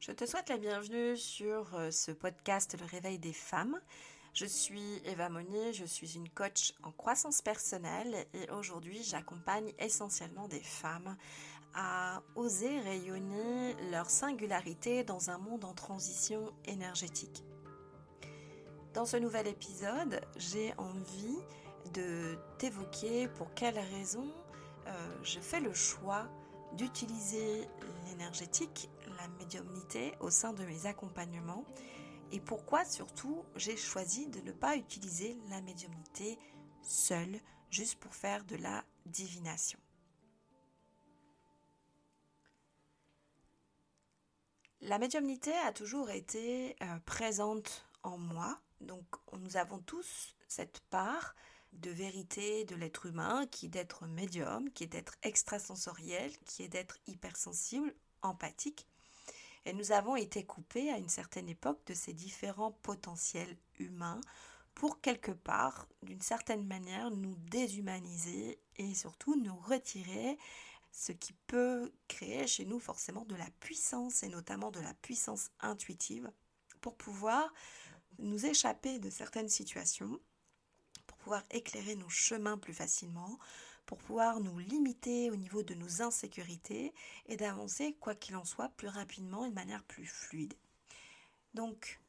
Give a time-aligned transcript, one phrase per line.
[0.00, 3.78] Je te souhaite la bienvenue sur euh, ce podcast Le réveil des femmes.
[4.32, 10.48] Je suis Eva Monnier, je suis une coach en croissance personnelle et aujourd'hui j'accompagne essentiellement
[10.48, 11.18] des femmes
[11.74, 17.44] à oser rayonner leur singularité dans un monde en transition énergétique.
[18.94, 21.38] Dans ce nouvel épisode, j'ai envie
[21.92, 24.32] de t'évoquer pour quelles raisons
[24.86, 26.26] euh, je fais le choix
[26.72, 27.68] d'utiliser
[28.08, 28.88] l'énergétique,
[29.20, 31.64] la médiumnité au sein de mes accompagnements
[32.32, 36.38] et pourquoi surtout j'ai choisi de ne pas utiliser la médiumnité
[36.82, 39.78] seule juste pour faire de la divination.
[44.80, 49.04] La médiumnité a toujours été euh, présente en moi, donc
[49.38, 51.34] nous avons tous cette part
[51.74, 56.68] de vérité de l'être humain, qui est d'être médium, qui est d'être extrasensoriel, qui est
[56.68, 58.89] d'être hypersensible, empathique.
[59.64, 64.20] Et nous avons été coupés à une certaine époque de ces différents potentiels humains
[64.74, 70.38] pour quelque part, d'une certaine manière, nous déshumaniser et surtout nous retirer
[70.92, 75.50] ce qui peut créer chez nous forcément de la puissance et notamment de la puissance
[75.60, 76.30] intuitive
[76.80, 77.52] pour pouvoir
[78.18, 80.18] nous échapper de certaines situations
[81.20, 83.38] pouvoir éclairer nos chemins plus facilement,
[83.90, 86.94] pour pouvoir nous limiter au niveau de nos insécurités
[87.26, 90.54] et d'avancer, quoi qu'il en soit, plus rapidement et de manière plus fluide.
[91.54, 92.00] Donc,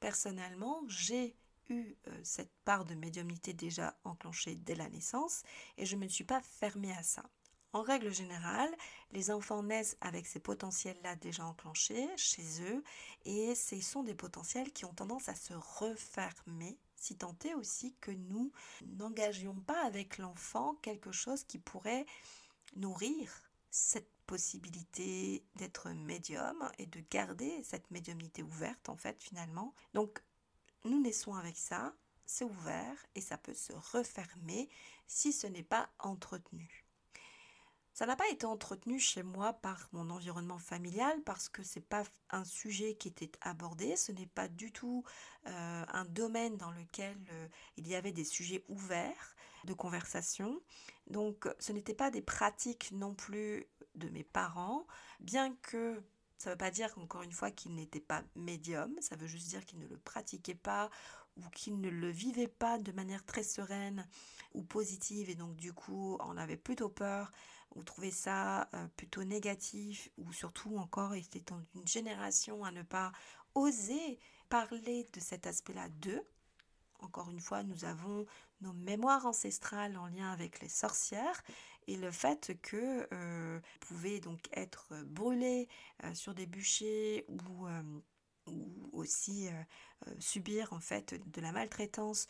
[0.00, 1.34] personnellement, j'ai
[1.70, 5.44] eu euh, cette part de médiumnité déjà enclenchée dès la naissance
[5.78, 7.22] et je ne me suis pas fermée à ça.
[7.72, 8.70] En règle générale,
[9.12, 12.84] les enfants naissent avec ces potentiels-là déjà enclenchés chez eux
[13.24, 17.94] et ce sont des potentiels qui ont tendance à se refermer si tant est aussi
[18.00, 18.50] que nous
[18.86, 22.06] n'engagions pas avec l'enfant quelque chose qui pourrait
[22.76, 23.30] nourrir
[23.70, 29.74] cette possibilité d'être médium et de garder cette médiumnité ouverte en fait finalement.
[29.92, 30.22] Donc
[30.84, 31.94] nous naissons avec ça,
[32.24, 34.70] c'est ouvert et ça peut se refermer
[35.06, 36.83] si ce n'est pas entretenu.
[37.94, 42.02] Ça n'a pas été entretenu chez moi par mon environnement familial parce que c'est pas
[42.30, 45.04] un sujet qui était abordé, ce n'est pas du tout
[45.46, 47.46] euh, un domaine dans lequel euh,
[47.76, 50.60] il y avait des sujets ouverts de conversation.
[51.06, 54.88] Donc ce n'était pas des pratiques non plus de mes parents,
[55.20, 56.02] bien que
[56.36, 59.48] ça ne veut pas dire, encore une fois, qu'ils n'étaient pas médiums, ça veut juste
[59.48, 60.90] dire qu'ils ne le pratiquaient pas
[61.36, 64.06] ou qu'ils ne le vivaient pas de manière très sereine
[64.52, 67.32] ou positive et donc du coup on avait plutôt peur
[67.74, 72.82] ou trouvaient ça euh, plutôt négatif ou surtout encore étaient dans une génération à ne
[72.82, 73.12] pas
[73.54, 76.22] oser parler de cet aspect-là d'eux.
[77.00, 78.26] Encore une fois, nous avons
[78.60, 81.42] nos mémoires ancestrales en lien avec les sorcières
[81.86, 85.68] et le fait que euh, pouvaient donc être brûlés
[86.04, 87.82] euh, sur des bûchers ou euh,
[88.92, 89.48] aussi
[90.18, 92.26] subir en fait de la maltraitance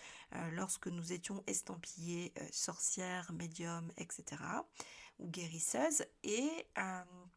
[0.52, 4.36] lorsque nous étions estampillés sorcières, médiums, etc.
[5.18, 6.04] ou guérisseuses.
[6.22, 6.50] Et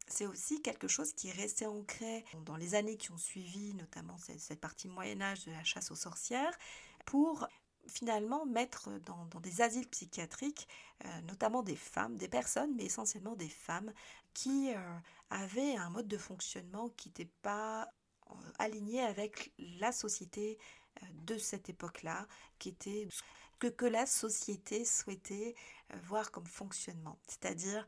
[0.08, 4.18] c'est aussi quelque chose qui est resté ancré dans les années qui ont suivi, notamment
[4.18, 6.58] cette, partie Moyen Âge de la chasse aux sorcières,
[7.06, 7.48] pour
[7.88, 10.68] finalement mettre dans, des asiles psychiatriques,
[11.06, 13.94] euh, notamment des femmes, des personnes, mais essentiellement des femmes,
[14.34, 14.98] qui euh,
[15.30, 17.88] avaient un mode de fonctionnement qui n'était pas
[18.30, 20.58] euh, aligné avec la société
[21.26, 22.28] de cette époque-là,
[22.58, 23.08] qui était
[23.60, 25.56] que, que la société souhaitait
[26.04, 27.88] voir comme fonctionnement, c'est-à-dire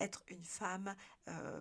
[0.00, 0.94] être une femme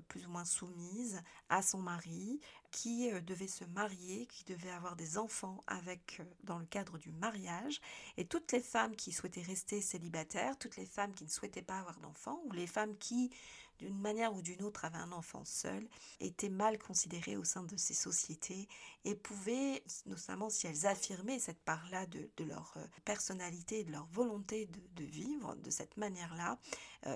[0.08, 2.40] plus ou moins soumise à son mari,
[2.72, 6.98] qui euh, devait se marier, qui devait avoir des enfants avec euh, dans le cadre
[6.98, 7.82] du mariage,
[8.18, 11.80] et toutes les femmes qui souhaitaient rester célibataires, toutes les femmes qui ne souhaitaient pas
[11.80, 13.32] avoir d'enfants, ou les femmes qui,
[13.80, 15.88] d'une manière ou d'une autre, avaient un enfant seul,
[16.20, 18.68] étaient mal considérées au sein de ces sociétés
[19.06, 24.68] et pouvaient, notamment si elles affirmaient cette part-là de, leur euh, personnalité, de leur volonté
[24.96, 26.60] de, vivre de cette manière-là,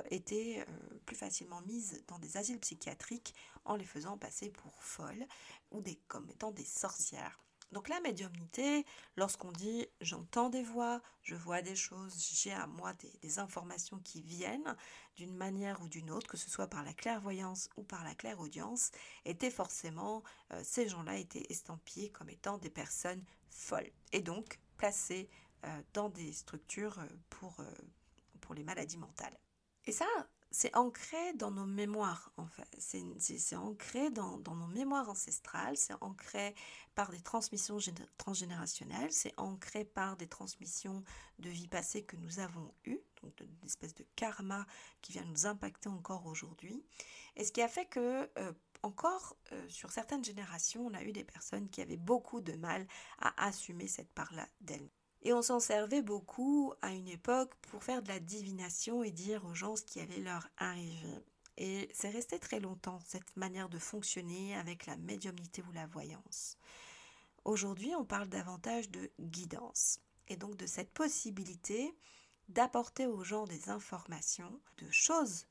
[0.10, 0.66] étaient
[1.06, 3.36] plus facilement mises dans des asiles psychiatriques
[3.66, 5.26] en les faisant passer pour folles
[5.72, 7.40] ou des, comme étant des sorcières.
[7.72, 8.86] Donc la médiumnité,
[9.16, 14.22] lorsqu'on dit j'entends des voix, je vois des choses, j'ai à moi des, informations qui
[14.22, 14.76] viennent
[15.16, 18.92] d'une manière ou d'une autre, que ce soit par la clairvoyance ou par la clairaudience,
[19.24, 20.22] était forcément,
[20.52, 25.30] euh, ces gens-là étaient estampillés comme étant des personnes folles et donc placés
[25.64, 27.64] euh, dans des structures euh, pour,
[28.42, 29.38] pour les maladies mentales.
[29.86, 30.08] Et ça,
[30.52, 32.68] c'est ancré dans nos mémoires, en fait.
[32.78, 36.54] C'est ancré dans, nos mémoires ancestrales, c'est ancré
[36.94, 37.78] par des transmissions
[38.18, 41.04] transgénérationnelles, c'est ancré par des transmissions
[41.40, 44.66] de vie passée que nous avons eues, donc une espèce de karma
[45.02, 46.84] qui vient nous impacter encore aujourd'hui.
[47.38, 48.52] Et ce qui a fait que, euh,
[48.84, 52.86] encore, euh, sur certaines générations, on a eu des personnes qui avaient beaucoup de mal
[53.20, 54.90] à assumer cette part-là d'elles.
[55.24, 59.46] Et on s'en servait beaucoup à une époque pour faire de la divination et dire
[59.46, 61.20] aux gens ce qui allait leur arriver.
[61.58, 66.58] Et c'est resté très longtemps, cette manière de fonctionner avec la médiumnité ou la voyance.
[67.46, 71.96] Aujourd'hui, on parle davantage de guidance et donc de cette possibilité
[72.50, 75.46] d'apporter aux gens des informations, de choses,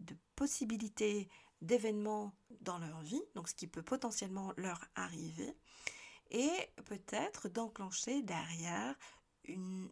[0.00, 1.28] de possibilités
[1.60, 5.56] d'événements dans leur vie, donc ce qui peut potentiellement leur arriver,
[6.32, 6.50] et
[6.86, 8.96] peut-être d'enclencher derrière
[9.44, 9.90] une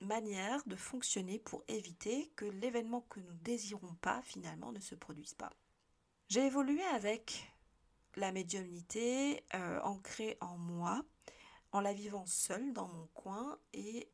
[0.00, 5.34] manière de fonctionner pour éviter que l'événement que nous désirons pas finalement ne se produise
[5.34, 5.52] pas.
[6.28, 7.52] J'ai évolué avec
[8.16, 11.04] la médiumnité euh, ancrée en moi,
[11.72, 14.08] en la vivant seule dans mon coin et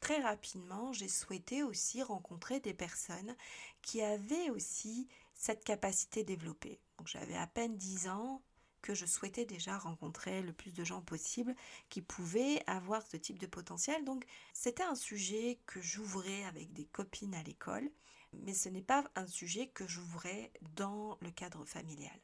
[0.00, 3.36] très rapidement j'ai souhaité aussi rencontrer des personnes
[3.82, 6.80] qui avaient aussi cette capacité développée.
[6.98, 8.42] Donc j'avais à peine 10 ans,
[8.86, 11.56] que je souhaitais déjà rencontrer le plus de gens possible
[11.88, 14.04] qui pouvaient avoir ce type de potentiel.
[14.04, 17.90] Donc c'était un sujet que j'ouvrais avec des copines à l'école,
[18.32, 22.16] mais ce n'est pas un sujet que j'ouvrais dans le cadre familial.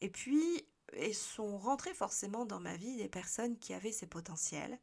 [0.00, 4.80] Et puis, et sont rentrées forcément dans ma vie des personnes qui avaient ces potentiels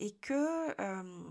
[0.00, 1.22] et que euh,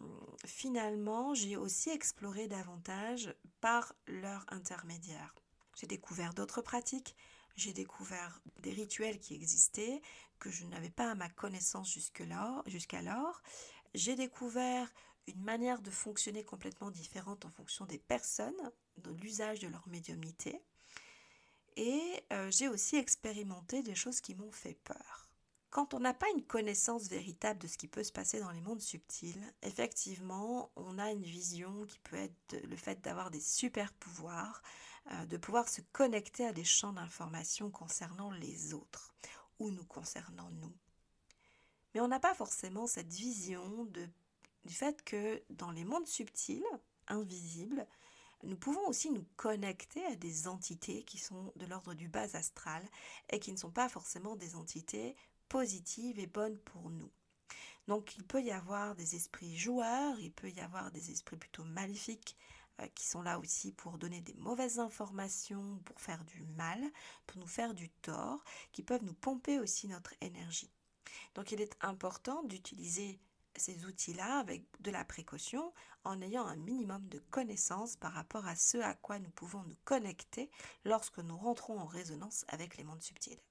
[0.45, 5.35] finalement j'ai aussi exploré davantage par leur intermédiaire.
[5.75, 7.17] J'ai découvert d'autres pratiques,
[7.57, 10.01] j'ai découvert des rituels qui existaient,
[10.39, 13.41] que je n'avais pas à ma connaissance jusqu'alors.
[13.95, 14.93] J'ai découvert
[15.27, 20.61] une manière de fonctionner complètement différente en fonction des personnes, de l'usage de leur médiumnité.
[21.75, 25.27] Et euh, j'ai aussi expérimenté des choses qui m'ont fait peur.
[25.69, 28.61] Quand on n'a pas une connaissance véritable de ce qui peut se passer dans les
[28.61, 33.91] mondes subtils, effectivement, on a une vision qui peut être le fait d'avoir des super
[33.93, 34.61] pouvoirs,
[35.27, 39.13] de pouvoir se connecter à des champs d'information concernant les autres
[39.59, 40.73] ou nous concernant nous.
[41.93, 44.07] Mais on n'a pas forcément cette vision de,
[44.65, 46.65] du fait que dans les mondes subtils,
[47.07, 47.87] invisibles,
[48.43, 52.83] nous pouvons aussi nous connecter à des entités qui sont de l'ordre du bas astral
[53.29, 55.15] et qui ne sont pas forcément des entités
[55.49, 57.09] positives et bonnes pour nous.
[57.87, 61.63] Donc il peut y avoir des esprits joueurs, il peut y avoir des esprits plutôt
[61.63, 62.56] maléfiques, euh,
[62.95, 66.79] qui sont là aussi pour donner des mauvaises informations, pour faire du mal,
[67.25, 70.71] pour nous faire du tort, qui peuvent nous pomper aussi notre énergie.
[71.35, 73.19] Donc il est important d'utiliser
[73.55, 78.55] ces outils-là avec de la précaution en ayant un minimum de connaissances par rapport à
[78.55, 80.49] ce à quoi nous pouvons nous connecter
[80.85, 83.41] lorsque nous rentrons en résonance avec les mondes subtils.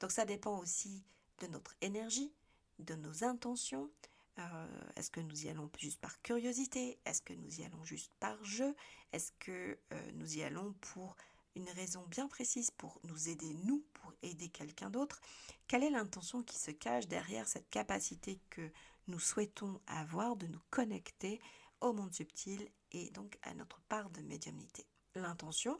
[0.00, 1.04] Donc ça dépend aussi
[1.38, 2.32] de notre énergie,
[2.78, 3.90] de nos intentions,
[4.38, 6.98] euh, est-ce que nous y allons juste par curiosité?
[7.04, 8.74] Est-ce que nous y allons juste par jeu?
[9.12, 11.16] Est-ce que euh, nous y allons pour
[11.54, 15.20] une raison bien précise pour nous aider, nous, pour aider quelqu'un d'autre?
[15.66, 18.70] Quelle est l'intention qui se cache derrière cette capacité que
[19.06, 21.40] nous souhaitons avoir de nous connecter
[21.80, 24.86] au monde subtil et donc à notre part de médiumnité?
[25.14, 25.78] L'intention,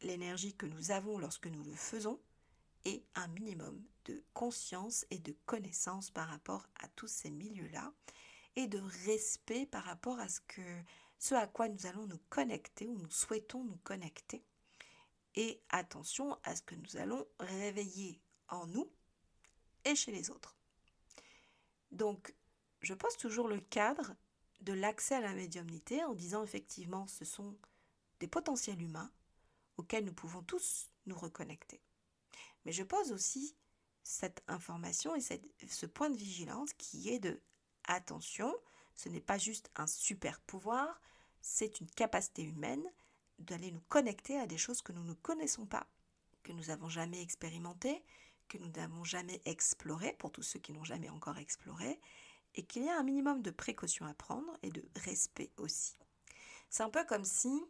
[0.00, 2.20] l'énergie que nous avons lorsque nous le faisons,
[2.84, 7.92] et un minimum de conscience et de connaissance par rapport à tous ces milieux-là
[8.56, 13.10] et de respect par rapport à ce à quoi nous allons nous connecter ou nous
[13.10, 14.44] souhaitons nous connecter
[15.34, 18.90] et attention à ce que nous allons réveiller en nous
[19.84, 20.56] et chez les autres.
[21.90, 22.34] Donc,
[22.82, 24.14] je pose toujours le cadre
[24.60, 27.56] de l'accès à la médiumnité en disant effectivement ce sont
[28.20, 29.10] des potentiels humains
[29.76, 31.80] auxquels nous pouvons tous nous reconnecter.
[32.64, 33.56] Mais je pose aussi
[34.02, 37.40] cette information et ce point de vigilance qui est de
[37.84, 38.54] attention,
[38.94, 41.00] ce n'est pas juste un super pouvoir,
[41.40, 42.84] c'est une capacité humaine
[43.38, 45.86] d'aller nous connecter à des choses que nous ne connaissons pas,
[46.42, 48.02] que nous n'avons jamais expérimentées,
[48.48, 52.00] que nous n'avons jamais explorées, pour tous ceux qui n'ont jamais encore exploré,
[52.54, 55.96] et qu'il y a un minimum de précaution à prendre et de respect aussi.
[56.70, 57.64] C'est un peu comme si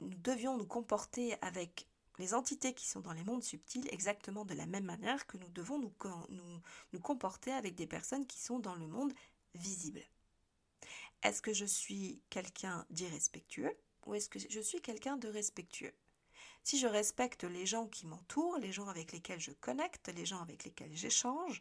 [0.00, 1.86] nous devions nous comporter avec
[2.18, 5.48] les entités qui sont dans les mondes subtils exactement de la même manière que nous
[5.48, 5.92] devons nous,
[6.92, 9.12] nous, comporter avec des personnes qui sont dans le monde
[9.54, 10.02] visible.
[11.22, 15.94] Est-ce que je suis quelqu'un d'irrespectueux ou est-ce que je suis quelqu'un de respectueux?
[16.62, 20.40] Si je respecte les gens qui m'entourent, les gens avec lesquels je connecte, les gens
[20.40, 21.60] avec lesquels j'échange,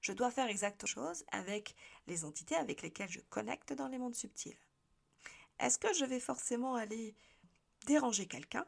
[0.00, 1.74] je dois faire exactement chose avec
[2.06, 4.56] les entités avec lesquelles je connecte dans les mondes subtils.
[5.58, 7.14] Est-ce que je vais forcément aller
[7.86, 8.66] déranger quelqu'un?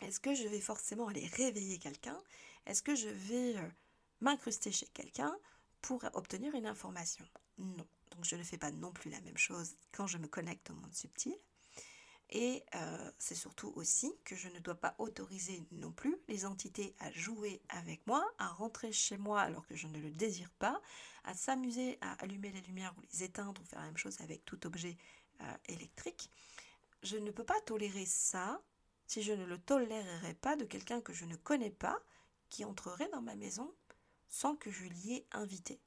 [0.00, 2.20] Est-ce que je vais forcément aller réveiller quelqu'un?
[2.66, 3.68] Est-ce que je vais euh,
[4.20, 5.34] m'incruster chez quelqu'un
[5.82, 7.26] pour obtenir une information?
[7.58, 7.86] Non.
[8.10, 10.74] Donc je ne fais pas non plus la même chose quand je me connecte au
[10.74, 11.36] monde subtil.
[12.32, 16.94] Et euh, c'est surtout aussi que je ne dois pas autoriser non plus les entités
[17.00, 20.80] à jouer avec moi, à rentrer chez moi alors que je ne le désire pas,
[21.24, 24.44] à s'amuser à allumer les lumières ou les éteindre ou faire la même chose avec
[24.44, 24.96] tout objet
[25.40, 26.30] euh, électrique.
[27.02, 28.62] Je ne peux pas tolérer ça
[29.10, 32.00] si je ne le tolérerais pas de quelqu'un que je ne connais pas
[32.48, 33.74] qui entrerait dans ma maison
[34.28, 35.80] sans que je l'y ai invité.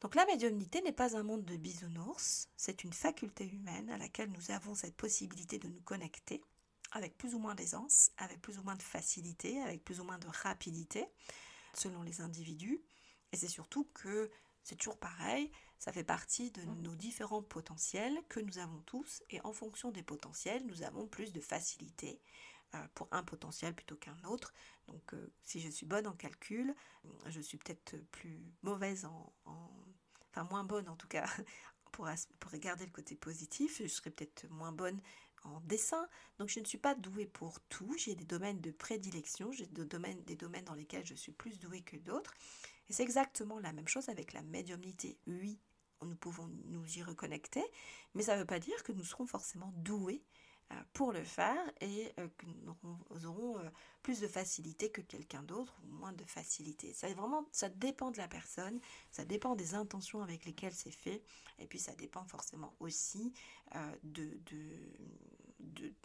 [0.00, 4.30] Donc la médiumnité n'est pas un monde de bisounours, c'est une faculté humaine à laquelle
[4.30, 6.44] nous avons cette possibilité de nous connecter
[6.92, 10.18] avec plus ou moins d'aisance, avec plus ou moins de facilité, avec plus ou moins
[10.18, 11.08] de rapidité,
[11.74, 12.80] selon les individus.
[13.32, 14.30] Et c'est surtout que
[14.62, 19.40] c'est toujours pareil, ça fait partie de nos différents potentiels que nous avons tous, et
[19.42, 22.20] en fonction des potentiels, nous avons plus de facilité
[22.74, 24.52] euh, pour un potentiel plutôt qu'un autre.
[24.88, 26.74] Donc euh, si je suis bonne en calcul,
[27.26, 29.32] je suis peut-être plus mauvaise en,
[30.30, 31.24] Enfin moins bonne en tout cas,
[31.92, 32.08] pour,
[32.38, 35.00] pour regarder le côté positif, je serais peut-être moins bonne
[35.44, 36.08] en dessin.
[36.38, 37.94] Donc je ne suis pas douée pour tout.
[37.96, 41.58] J'ai des domaines de prédilection, j'ai des domaines, des domaines dans lesquels je suis plus
[41.58, 42.34] douée que d'autres.
[42.88, 45.18] Et c'est exactement la même chose avec la médiumnité.
[45.26, 45.58] Oui,
[46.02, 47.64] nous pouvons nous y reconnecter,
[48.14, 50.22] mais ça ne veut pas dire que nous serons forcément doués
[50.70, 53.70] euh, pour le faire et euh, que nous aurons euh,
[54.02, 56.92] plus de facilité que quelqu'un d'autre ou moins de facilité.
[56.92, 57.08] Ça,
[57.70, 58.78] dépend de la personne,
[59.10, 61.22] ça dépend des intentions avec lesquelles c'est fait
[61.58, 63.32] et puis ça dépend forcément aussi
[64.04, 64.38] de,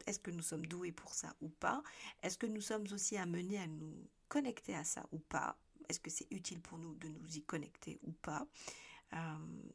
[0.07, 1.83] est-ce que nous sommes doués pour ça ou pas,
[2.21, 3.93] est-ce que nous sommes aussi amenés à nous
[4.29, 5.57] connecter à ça ou pas,
[5.89, 8.47] est-ce que c'est utile pour nous de nous y connecter ou pas,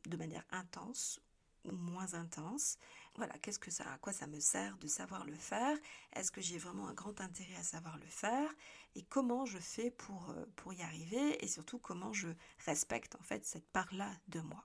[0.06, 1.20] de manière intense
[1.64, 2.78] ou moins intense?
[3.16, 5.76] Voilà, qu'est-ce que ça, à quoi ça me sert de savoir le faire?
[6.12, 8.48] Est-ce que j'ai vraiment un grand intérêt à savoir le faire?
[8.94, 11.42] Et comment je fais pour, euh, pour y arriver?
[11.44, 12.28] Et surtout, comment je
[12.64, 14.64] respecte en fait cette part-là de moi?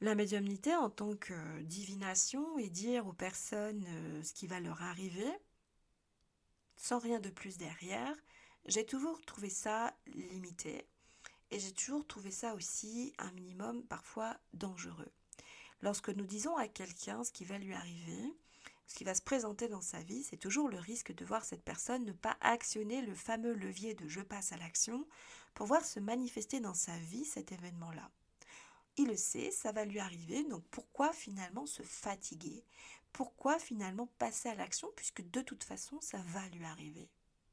[0.00, 4.82] La médiumnité en tant que divination et dire aux personnes euh, ce qui va leur
[4.82, 5.30] arriver,
[6.76, 8.16] sans rien de plus derrière,
[8.66, 10.86] j'ai toujours trouvé ça limité
[11.50, 15.10] et j'ai toujours trouvé ça aussi un minimum parfois dangereux.
[15.80, 18.34] Lorsque nous disons à quelqu'un ce qui va lui arriver,
[18.86, 21.64] ce qui va se présenter dans sa vie, c'est toujours le risque de voir cette
[21.64, 25.06] personne ne pas actionner le fameux levier de je passe à l'action
[25.54, 28.10] pour voir se manifester dans sa vie cet événement-là.
[28.96, 32.64] Il le sait, ça va lui arriver, donc pourquoi finalement se fatiguer?
[33.12, 37.08] Pourquoi finalement passer à l'action puisque de toute façon ça va lui arriver?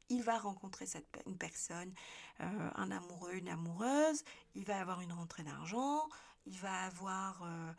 [0.09, 1.93] Il va rencontrer cette, une personne,
[2.41, 4.23] euh, un amoureux, une amoureuse,
[4.55, 6.07] il va avoir une rentrée d'argent,
[6.45, 7.73] il va avoir euh,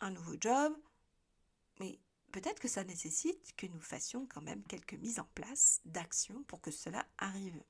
[0.00, 0.76] un nouveau job,
[1.80, 1.98] mais
[2.32, 6.60] peut-être que ça nécessite que nous fassions quand même quelques mises en place d'actions pour
[6.60, 7.62] que cela arrive.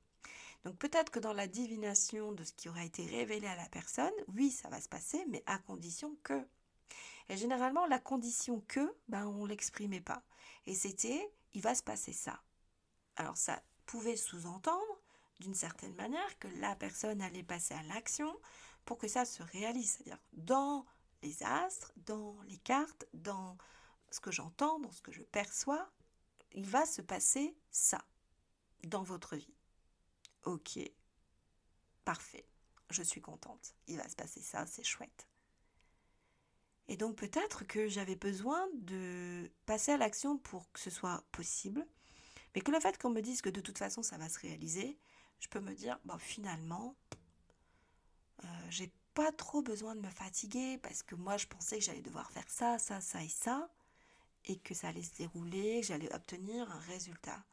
[0.65, 4.11] Donc peut-être que dans la divination de ce qui aura été révélé à la personne,
[4.27, 6.45] oui, ça va se passer, mais à condition que.
[7.29, 10.23] Et généralement, la condition que, ben, on ne l'exprimait pas.
[10.65, 12.41] Et c'était, il va se passer ça.
[13.15, 15.01] Alors ça pouvait sous-entendre,
[15.39, 18.39] d'une certaine manière, que la personne allait passer à l'action
[18.85, 19.93] pour que ça se réalise.
[19.93, 20.85] C'est-à-dire dans
[21.23, 23.57] les astres, dans les cartes, dans
[24.11, 25.89] ce que j'entends, dans ce que je perçois,
[26.51, 28.05] il va se passer ça
[28.83, 29.55] dans votre vie.
[30.43, 30.77] Ok,
[32.05, 32.45] parfait,
[32.91, 35.27] je suis contente, il va se passer ça, c'est chouette.
[36.87, 41.87] Et donc peut-être que j'avais besoin de passer à l'action pour que ce soit possible,
[42.55, 44.97] mais que le fait qu'on me dise que de toute façon ça va se réaliser,
[45.39, 46.95] je peux me dire, bon, finalement,
[48.43, 52.01] euh, j'ai pas trop besoin de me fatiguer parce que moi je pensais que j'allais
[52.01, 53.69] devoir faire ça, ça, ça et ça,
[54.45, 57.43] et que ça allait se dérouler, que j'allais obtenir un résultat.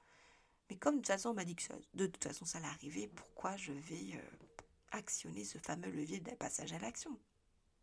[0.69, 3.09] Mais comme de toute façon on m'a dit que de toute façon ça allait arriver,
[3.09, 4.47] pourquoi je vais euh,
[4.93, 7.19] actionner ce fameux levier de passage à l'action?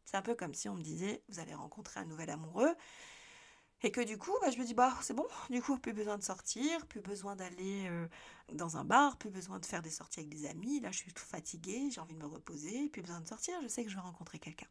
[0.05, 2.75] C'est un peu comme si on me disait, vous allez rencontrer un nouvel amoureux,
[3.83, 6.17] et que du coup, bah, je me dis, bah, c'est bon, du coup, plus besoin
[6.17, 8.07] de sortir, plus besoin d'aller euh,
[8.53, 10.79] dans un bar, plus besoin de faire des sorties avec des amis.
[10.79, 13.67] Là, je suis tout fatiguée, j'ai envie de me reposer, plus besoin de sortir, je
[13.67, 14.67] sais que je vais rencontrer quelqu'un.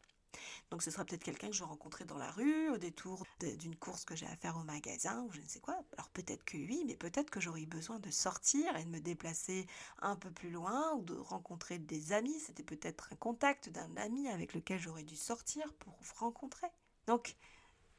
[0.71, 3.23] Donc ce sera peut-être quelqu'un que je vais rencontrer dans la rue, au détour
[3.59, 5.79] d'une course que j'ai à faire au magasin, ou je ne sais quoi.
[5.95, 9.67] Alors peut-être que oui, mais peut-être que j'aurai besoin de sortir et de me déplacer
[10.01, 12.39] un peu plus loin, ou de rencontrer des amis.
[12.39, 16.67] C'était peut-être un contact d'un ami avec lequel j'aurais dû sortir pour rencontrer.
[17.05, 17.35] Donc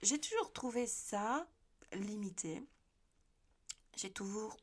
[0.05, 1.47] j'ai toujours trouvé ça
[1.93, 2.63] limité.
[3.97, 4.57] J'ai toujours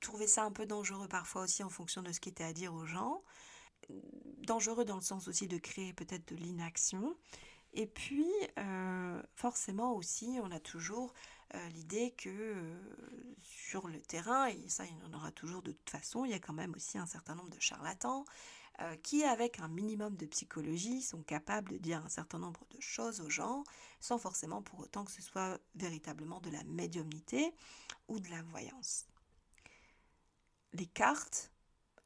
[0.00, 2.74] trouvé ça un peu dangereux parfois aussi en fonction de ce qui était à dire
[2.74, 3.22] aux gens.
[4.38, 7.16] Dangereux dans le sens aussi de créer peut-être de l'inaction.
[7.74, 11.14] Et puis, euh, forcément aussi, on a toujours
[11.54, 12.80] euh, l'idée que euh,
[13.40, 16.34] sur le terrain, et ça il y en aura toujours de toute façon, il y
[16.34, 18.24] a quand même aussi un certain nombre de charlatans,
[18.80, 22.80] euh, qui, avec un minimum de psychologie, sont capables de dire un certain nombre de
[22.80, 23.64] choses aux gens,
[24.00, 27.54] sans forcément pour autant que ce soit véritablement de la médiumnité
[28.08, 29.06] ou de la voyance.
[30.72, 31.52] Les cartes,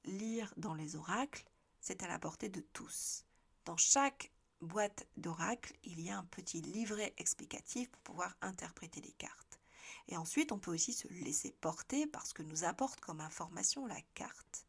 [0.05, 1.45] lire dans les oracles,
[1.81, 3.25] c'est à la portée de tous.
[3.65, 9.13] Dans chaque boîte d'oracle, il y a un petit livret explicatif pour pouvoir interpréter les
[9.13, 9.61] cartes.
[10.09, 14.01] Et ensuite, on peut aussi se laisser porter parce que nous apporte comme information la
[14.15, 14.66] carte,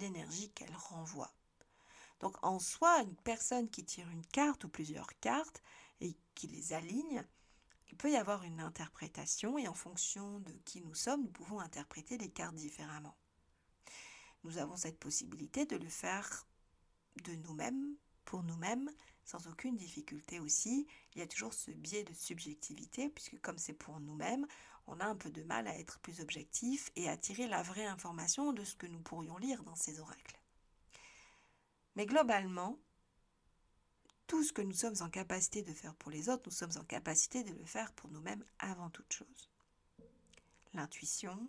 [0.00, 1.32] l'énergie qu'elle renvoie.
[2.20, 5.62] Donc en soi, une personne qui tire une carte ou plusieurs cartes
[6.00, 7.24] et qui les aligne,
[7.88, 11.60] il peut y avoir une interprétation et en fonction de qui nous sommes, nous pouvons
[11.60, 13.16] interpréter les cartes différemment.
[14.44, 16.46] Nous avons cette possibilité de le faire
[17.24, 18.90] de nous-mêmes, pour nous-mêmes,
[19.24, 20.86] sans aucune difficulté aussi.
[21.14, 24.46] Il y a toujours ce biais de subjectivité, puisque comme c'est pour nous-mêmes,
[24.86, 27.86] on a un peu de mal à être plus objectif et à tirer la vraie
[27.86, 30.40] information de ce que nous pourrions lire dans ces oracles.
[31.96, 32.78] Mais globalement,
[34.26, 36.84] tout ce que nous sommes en capacité de faire pour les autres, nous sommes en
[36.84, 39.50] capacité de le faire pour nous-mêmes avant toute chose.
[40.74, 41.48] L'intuition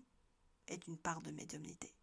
[0.68, 1.94] est une part de médiumnité.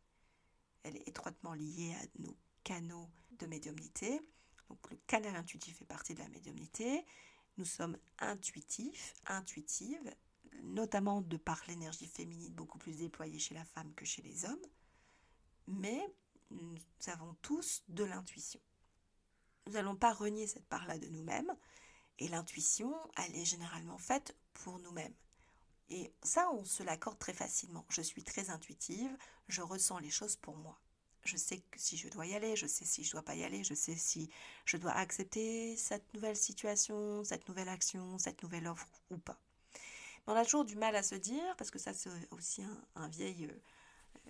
[0.82, 4.20] Elle est étroitement liée à nos canaux de médiumnité.
[4.68, 7.06] Donc le canal intuitif fait partie de la médiumnité.
[7.56, 10.14] Nous sommes intuitifs, intuitives,
[10.62, 14.66] notamment de par l'énergie féminine beaucoup plus déployée chez la femme que chez les hommes.
[15.66, 16.00] Mais
[16.50, 18.60] nous avons tous de l'intuition.
[19.66, 21.52] Nous n'allons pas renier cette part-là de nous-mêmes.
[22.18, 25.14] Et l'intuition, elle est généralement faite pour nous-mêmes.
[25.90, 27.84] Et ça, on se l'accorde très facilement.
[27.88, 29.16] Je suis très intuitive,
[29.48, 30.78] je ressens les choses pour moi.
[31.24, 33.44] Je sais que si je dois y aller, je sais si je dois pas y
[33.44, 34.30] aller, je sais si
[34.66, 39.40] je dois accepter cette nouvelle situation, cette nouvelle action, cette nouvelle offre ou pas.
[40.26, 42.62] On a toujours du mal à se dire, parce que ça c'est aussi
[42.94, 43.48] un, vieil,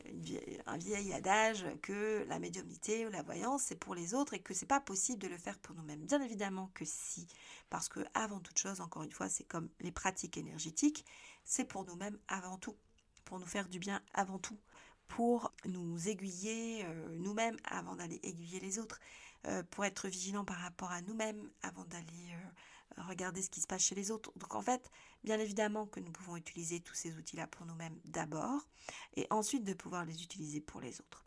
[0.06, 4.40] euh, un vieil adage, que la médiumnité ou la voyance c'est pour les autres et
[4.40, 6.04] que c'est pas possible de le faire pour nous-mêmes.
[6.06, 7.26] Bien évidemment que si,
[7.70, 11.04] parce que avant toute chose, encore une fois, c'est comme les pratiques énergétiques,
[11.44, 12.76] c'est pour nous-mêmes avant tout,
[13.24, 14.58] pour nous faire du bien avant tout
[15.08, 19.00] pour nous aiguiller euh, nous-mêmes avant d'aller aiguiller les autres,
[19.46, 22.34] euh, pour être vigilant par rapport à nous-mêmes avant d'aller
[22.96, 24.32] regarder ce qui se passe chez les autres.
[24.36, 24.90] Donc en fait,
[25.22, 28.68] bien évidemment que nous pouvons utiliser tous ces outils-là pour nous-mêmes d'abord,
[29.16, 31.24] et ensuite de pouvoir les utiliser pour les autres.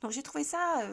[0.00, 0.84] Donc j'ai trouvé ça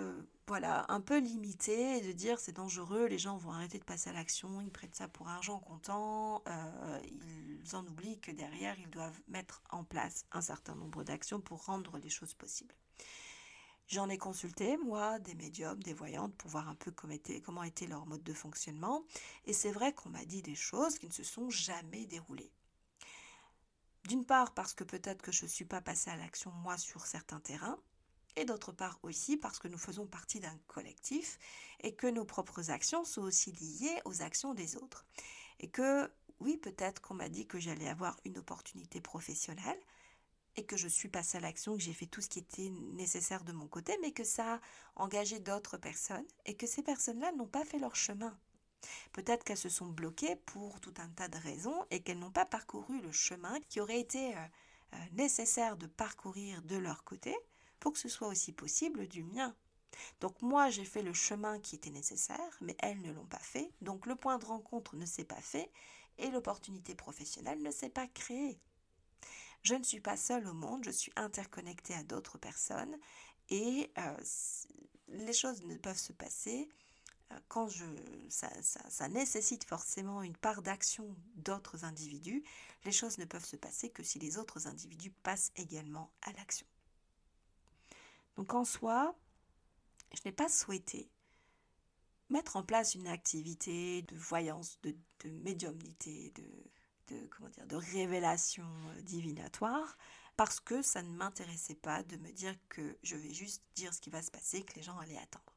[0.50, 4.14] voilà, un peu limité de dire c'est dangereux, les gens vont arrêter de passer à
[4.14, 9.22] l'action, ils prêtent ça pour argent comptant, euh, ils en oublient que derrière ils doivent
[9.28, 12.74] mettre en place un certain nombre d'actions pour rendre les choses possibles.
[13.90, 17.64] J'en ai consulté, moi, des médiums, des voyantes, pour voir un peu comment était, comment
[17.64, 19.04] était leur mode de fonctionnement.
[19.46, 22.52] Et c'est vrai qu'on m'a dit des choses qui ne se sont jamais déroulées.
[24.08, 27.08] D'une part parce que peut-être que je ne suis pas passée à l'action moi sur
[27.08, 27.80] certains terrains,
[28.36, 31.40] et d'autre part aussi parce que nous faisons partie d'un collectif
[31.80, 35.04] et que nos propres actions sont aussi liées aux actions des autres.
[35.60, 39.80] Et que oui, peut-être qu'on m'a dit que j'allais avoir une opportunité professionnelle
[40.56, 43.44] et que je suis passée à l'action, que j'ai fait tout ce qui était nécessaire
[43.44, 44.62] de mon côté, mais que ça a
[44.96, 48.38] engagé d'autres personnes et que ces personnes-là n'ont pas fait leur chemin.
[49.12, 52.46] Peut-être qu'elles se sont bloquées pour tout un tas de raisons et qu'elles n'ont pas
[52.46, 54.40] parcouru le chemin qui aurait été euh,
[54.94, 57.36] euh, nécessaire de parcourir de leur côté
[57.80, 59.56] pour que ce soit aussi possible du mien.
[60.20, 63.72] Donc moi j'ai fait le chemin qui était nécessaire, mais elles ne l'ont pas fait,
[63.82, 65.72] donc le point de rencontre ne s'est pas fait
[66.18, 68.60] et l'opportunité professionnelle ne s'est pas créée.
[69.64, 72.98] Je ne suis pas seule au monde, je suis interconnectée à d'autres personnes
[73.50, 74.18] et euh,
[75.10, 76.70] les choses ne peuvent se passer
[77.32, 77.86] euh, quand je,
[78.30, 82.44] ça, ça nécessite forcément une part d'action d'autres individus.
[82.86, 86.68] Les choses ne peuvent se passer que si les autres individus passent également à l'action.
[88.38, 89.16] Donc en soi,
[90.14, 91.10] je n'ai pas souhaité
[92.30, 94.96] mettre en place une activité de voyance, de,
[95.30, 96.48] médiumnité, de,
[97.10, 99.98] de, comment dire, de révélation euh, divinatoire,
[100.38, 104.02] parce que ça ne m'intéressait pas de me dire que je vais juste dire ce
[104.02, 105.56] qui va se passer, que les gens allaient attendre.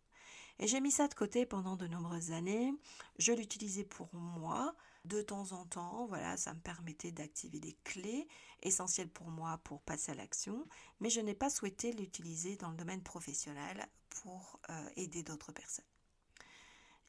[0.58, 2.72] Et j'ai mis ça de côté pendant de nombreuses années.
[3.18, 8.28] Je l'utilisais pour moi, de temps en temps, voilà, ça me permettait d'activer des clés
[8.62, 10.66] essentielles pour moi pour passer à l'action,
[11.00, 15.84] mais je n'ai pas souhaité l'utiliser dans le domaine professionnel pour euh, aider d'autres personnes.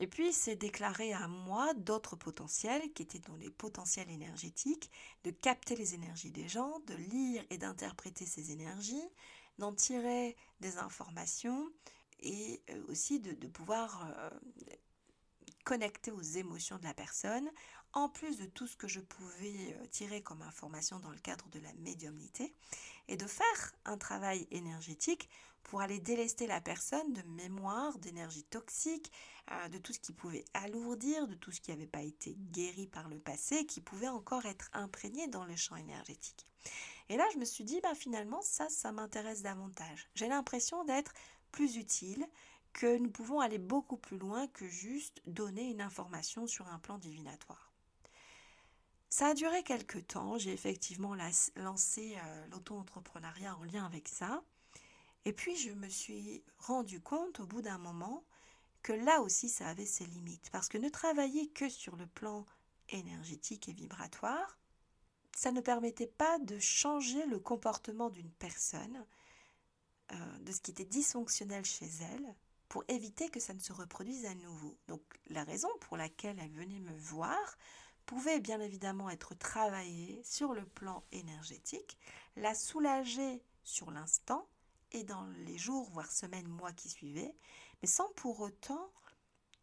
[0.03, 4.91] Et puis, c'est déclaré à moi d'autres potentiels qui étaient dans les potentiels énergétiques,
[5.23, 9.07] de capter les énergies des gens, de lire et d'interpréter ces énergies,
[9.59, 11.71] d'en tirer des informations
[12.19, 14.29] et euh, aussi de, pouvoir euh,
[15.63, 17.49] connecter aux émotions de la personne.
[17.93, 21.47] En plus de tout ce que je pouvais euh, tirer comme information dans le cadre
[21.47, 22.53] de la médiumnité,
[23.07, 25.29] et de faire un travail énergétique
[25.63, 29.11] pour aller délester la personne de mémoire, d'énergie toxique,
[29.51, 32.87] euh, de tout ce qui pouvait alourdir, de tout ce qui n'avait pas été guéri
[32.87, 36.45] par le passé, qui pouvait encore être imprégné dans le champ énergétique.
[37.09, 40.09] Et là, je me suis dit, bah, finalement, ça, ça m'intéresse davantage.
[40.15, 41.13] J'ai l'impression d'être
[41.51, 42.27] plus utile,
[42.73, 46.97] que nous pouvons aller beaucoup plus loin que juste donner une information sur un plan
[46.97, 47.72] divinatoire.
[49.15, 51.15] Ça a duré quelques temps, j'ai effectivement
[51.55, 54.43] lancé euh, l'auto-entrepreneuriat en lien avec ça.
[55.25, 58.23] Et puis je me suis rendu compte au bout d'un moment
[58.81, 60.49] que là aussi ça avait ses limites.
[60.51, 62.47] Parce que ne travailler que sur le plan
[62.89, 64.57] énergétique et vibratoire,
[65.37, 69.05] ça ne permettait pas de changer le comportement d'une personne,
[70.11, 72.35] euh, de ce qui était dysfonctionnel chez elle,
[72.67, 74.75] pour éviter que ça ne se reproduise à nouveau.
[74.87, 77.59] Donc la raison pour laquelle elle venait me voir
[78.05, 81.97] pouvait bien évidemment être travaillée sur le plan énergétique,
[82.35, 84.47] la soulager sur l'instant
[84.91, 87.35] et dans les jours, voire semaines, mois qui suivaient,
[87.81, 88.91] mais sans pour autant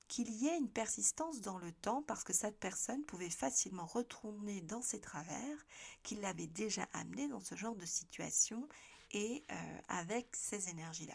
[0.09, 4.61] qu'il y ait une persistance dans le temps parce que cette personne pouvait facilement retourner
[4.61, 5.67] dans ses travers,
[6.03, 8.69] qu'il l'avait déjà amené dans ce genre de situation
[9.13, 11.15] et euh, avec ces énergies-là.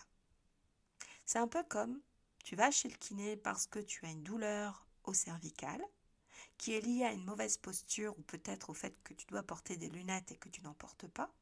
[1.26, 2.00] C'est un peu comme
[2.46, 5.82] tu vas chez le kiné parce que tu as une douleur au cervical
[6.58, 9.78] qui est liée à une mauvaise posture ou peut-être au fait que tu dois porter
[9.78, 11.34] des lunettes et que tu n'en portes pas.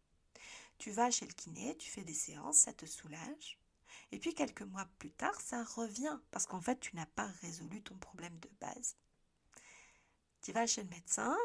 [0.78, 3.60] Tu vas chez le kiné, tu fais des séances, ça te soulage.
[4.12, 7.82] Et puis quelques mois plus tard, ça revient parce qu'en fait, tu n'as pas résolu
[7.82, 8.95] ton problème de base.
[10.41, 11.36] Tu vas chez le médecin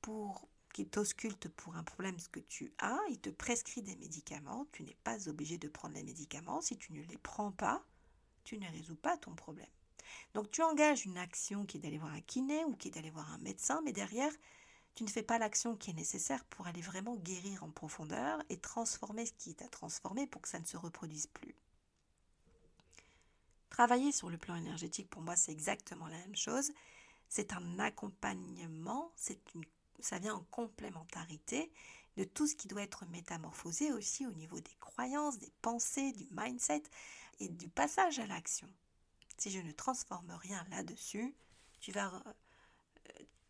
[0.00, 4.66] pour qu'il t'ausculte pour un problème ce que tu as, il te prescrit des médicaments,
[4.72, 7.84] tu n'es pas obligé de prendre les médicaments, si tu ne les prends pas,
[8.42, 9.66] tu ne résous pas ton problème.
[10.34, 13.10] Donc tu engages une action qui est d'aller voir un kiné ou qui est d'aller
[13.10, 14.32] voir un médecin, mais derrière,
[14.94, 18.58] tu ne fais pas l'action qui est nécessaire pour aller vraiment guérir en profondeur et
[18.58, 21.54] transformer ce qui t'a transformé pour que ça ne se reproduise plus.
[23.70, 26.70] Travailler sur le plan énergétique, pour moi, c'est exactement la même chose.
[27.28, 29.10] C'est un accompagnement,
[29.54, 29.64] une,
[29.98, 31.72] ça vient en complémentarité
[32.16, 36.28] de tout ce qui doit être métamorphosé aussi au niveau des croyances, des pensées, du
[36.30, 36.84] mindset
[37.40, 38.68] et du passage à l'action.
[39.36, 41.34] Si je ne transforme rien là-dessus,
[41.80, 42.22] tu vas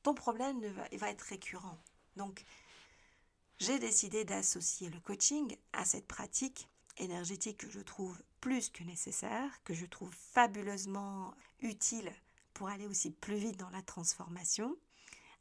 [0.04, 0.60] ton problème
[0.92, 1.78] va, être récurrent.
[2.16, 2.44] Donc,
[3.58, 6.68] j'ai décidé d'associer le coaching à cette pratique
[6.98, 12.12] énergétique que je trouve plus que nécessaire, que je trouve fabuleusement utile
[12.52, 14.76] pour aller aussi plus vite dans la transformation,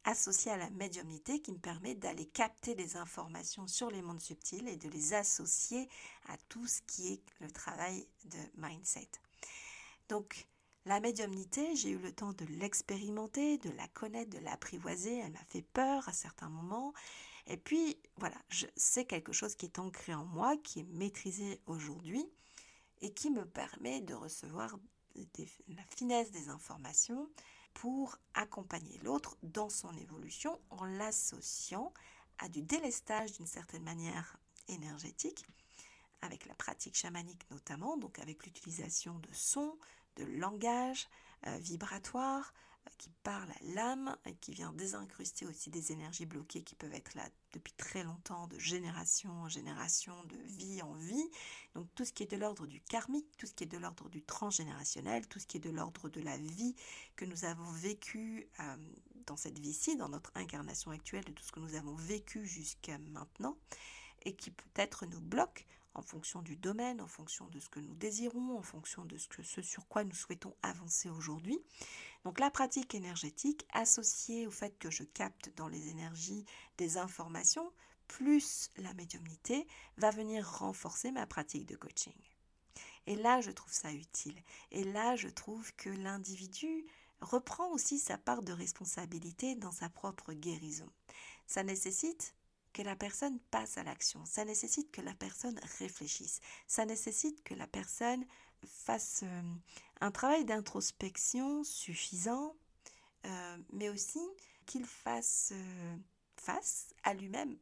[0.06, 4.68] associée à la médiumnité qui me permet d'aller capter des informations sur les mondes subtils
[4.68, 5.90] et de les associer
[6.28, 9.10] à tout ce qui est le travail de mindset.
[10.14, 10.48] Donc,
[10.86, 15.18] la médiumnité, j'ai eu le temps de l'expérimenter, de la connaître, de l'apprivoiser.
[15.18, 16.94] Elle m'a fait peur à certains moments.
[17.48, 18.36] Et puis, voilà,
[18.76, 22.24] c'est quelque chose qui est ancré en moi, qui est maîtrisé aujourd'hui
[23.02, 24.78] et qui me permet de recevoir
[25.16, 27.28] la finesse des informations
[27.74, 31.92] pour accompagner l'autre dans son évolution en l'associant
[32.38, 35.44] à du délestage d'une certaine manière énergétique,
[36.22, 39.76] avec la pratique chamanique notamment, donc avec l'utilisation de sons,
[40.16, 41.08] de langage
[41.48, 42.54] euh, vibratoire
[42.88, 46.94] euh, qui parle à l'âme et qui vient désincruster aussi des énergies bloquées qui peuvent
[46.94, 51.30] être là depuis très longtemps, de génération en génération, de vie en vie.
[51.76, 54.10] Donc tout ce qui est de l'ordre du karmique, tout ce qui est de l'ordre
[54.10, 56.76] du transgénérationnel, tout ce qui est de l'ordre de la vie
[57.16, 58.78] que nous avons vécu euh,
[59.26, 62.98] dans cette vie-ci, dans notre incarnation actuelle, de tout ce que nous avons vécu jusqu'à
[62.98, 63.58] maintenant
[64.26, 67.96] et qui peut-être nous bloque en fonction du domaine, en fonction de ce que nous
[67.96, 71.60] désirons, en fonction de ce, que, ce sur quoi nous souhaitons avancer aujourd'hui.
[72.24, 76.46] Donc la pratique énergétique associée au fait que je capte dans les énergies
[76.78, 77.72] des informations,
[78.08, 82.14] plus la médiumnité, va venir renforcer ma pratique de coaching.
[83.06, 84.42] Et là, je trouve ça utile.
[84.72, 86.86] Et là, je trouve que l'individu
[87.22, 90.90] reprend aussi sa part de responsabilité dans sa propre guérison.
[91.48, 92.36] Ça nécessite
[92.74, 94.26] que la personne passe à l'action.
[94.26, 96.42] Ça nécessite que la personne réfléchisse.
[96.68, 98.26] Ça nécessite que la personne
[98.66, 99.42] fasse euh,
[100.02, 102.56] un travail d'introspection suffisant,
[103.26, 104.22] euh, mais aussi
[104.66, 105.98] qu'il fasse euh,
[106.38, 107.58] face à lui-même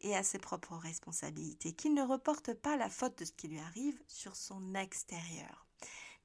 [0.00, 3.58] et à ses propres responsabilités, qu'il ne reporte pas la faute de ce qui lui
[3.58, 5.66] arrive sur son extérieur.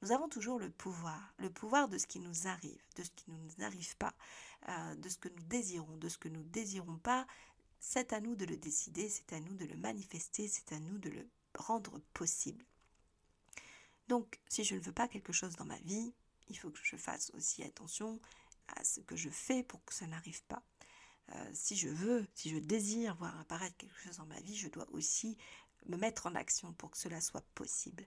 [0.02, 3.30] Nous avons toujours le pouvoir, le pouvoir de ce qui nous arrive, de ce qui
[3.30, 4.12] ne nous arrive pas,
[4.96, 7.24] de ce que nous désirons, de ce que nous désirons pas,
[7.84, 10.98] c'est à nous de le décider, c'est à nous de le manifester, c'est à nous
[10.98, 12.64] de le rendre possible.
[14.08, 16.14] Donc, si je ne veux pas quelque chose dans ma vie,
[16.48, 18.20] il faut que je fasse aussi attention
[18.68, 20.62] à ce que je fais pour que ça n'arrive pas.
[21.34, 24.68] euh, si je veux, si je désire voir apparaître quelque chose dans ma vie, je
[24.68, 25.36] dois aussi
[25.86, 28.06] me mettre en action pour que cela soit possible.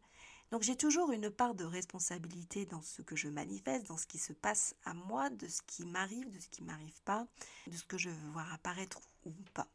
[0.51, 4.19] Donc j'ai toujours une part de responsabilité dans ce que je manifeste, dans ce qui
[4.19, 7.27] se passe à moi, de ce qui m'arrive, de ce qui m'arrive pas,
[7.67, 9.67] de ce que je veux voir apparaître ou pas.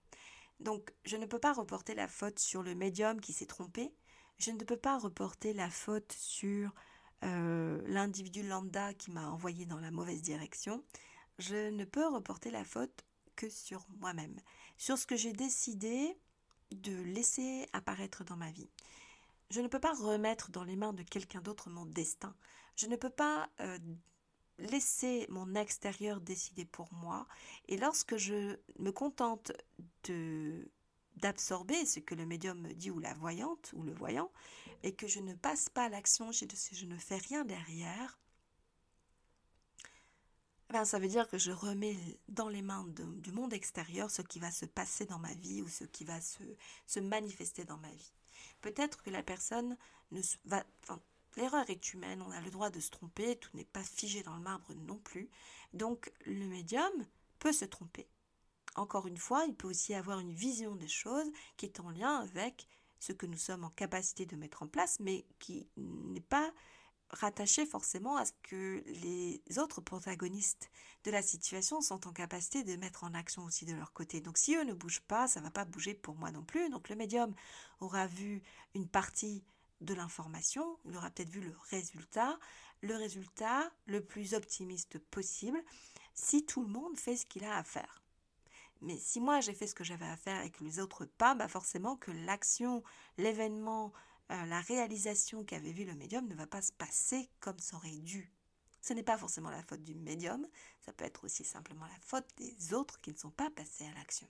[0.60, 3.92] Donc je ne peux pas reporter la faute sur le médium qui s'est trompé,
[4.38, 6.72] je ne peux pas reporter la faute sur
[7.24, 10.84] euh, l'individu lambda qui m'a envoyé dans la mauvaise direction,
[11.38, 13.04] je ne peux reporter la faute
[13.36, 14.38] que sur moi-même,
[14.76, 16.16] sur ce que j'ai décidé
[16.70, 18.70] de laisser apparaître dans ma vie.
[19.50, 22.34] Je ne peux pas remettre dans les mains de quelqu'un d'autre mon destin.
[22.76, 23.78] Je ne peux pas euh,
[24.58, 27.26] laisser mon extérieur décider pour moi.
[27.68, 29.52] Et lorsque je me contente
[31.16, 34.30] d'absorber ce que le médium me dit ou la voyante ou le voyant,
[34.82, 38.18] et que je ne passe pas à l'action, je, je ne fais rien derrière,
[40.70, 41.96] ben, ça veut dire que je remets
[42.28, 45.68] dans les mains du monde extérieur ce qui va se passer dans ma vie ou
[45.68, 46.44] ce qui va se,
[46.86, 48.12] se manifester dans ma vie.
[48.60, 49.76] Peut-être que la personne
[50.10, 50.64] ne va...
[51.36, 54.34] L'erreur est humaine, on a le droit de se tromper, tout n'est pas figé dans
[54.34, 55.30] le marbre non plus.
[55.72, 56.92] Donc le médium
[57.38, 58.08] peut se tromper.
[58.74, 62.16] Encore une fois, il peut aussi avoir une vision des choses qui est en lien
[62.16, 62.66] avec
[62.98, 66.52] ce que nous sommes en capacité de mettre en place, mais qui n'est pas
[67.10, 70.70] rattaché forcément à ce que les autres protagonistes
[71.04, 74.20] de la situation sont en capacité de mettre en action aussi de leur côté.
[74.20, 76.68] Donc si eux ne bougent pas, ça ne va pas bouger pour moi non plus.
[76.70, 77.34] Donc le médium
[77.80, 78.42] aura vu
[78.74, 79.42] une partie
[79.80, 82.38] de l'information, il aura peut-être vu le résultat,
[82.82, 85.62] le résultat le plus optimiste possible,
[86.14, 88.02] si tout le monde fait ce qu'il a à faire.
[88.82, 91.34] Mais si moi j'ai fait ce que j'avais à faire et que les autres pas,
[91.34, 92.82] bah forcément que l'action,
[93.18, 93.92] l'événement,
[94.30, 97.90] euh, la réalisation qu'avait vu le médium ne va pas se passer comme ça aurait
[97.90, 98.32] dû.
[98.80, 100.46] Ce n'est pas forcément la faute du médium,
[100.80, 103.92] ça peut être aussi simplement la faute des autres qui ne sont pas passés à
[103.92, 104.28] l'action.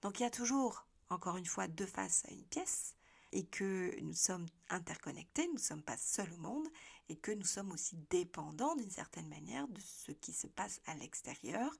[0.00, 2.94] Donc il y a toujours, encore une fois, deux faces à une pièce
[3.32, 6.68] et que nous sommes interconnectés, nous ne sommes pas seuls au monde
[7.08, 10.94] et que nous sommes aussi dépendants d'une certaine manière de ce qui se passe à
[10.94, 11.70] l'extérieur,